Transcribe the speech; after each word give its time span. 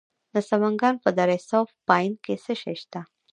د 0.33 0.35
سمنګان 0.49 0.95
په 1.03 1.09
دره 1.17 1.37
صوف 1.49 1.69
پاین 1.87 2.13
کې 2.23 2.33
څه 2.43 2.53
شی 2.61 2.75
شته؟ 2.81 3.01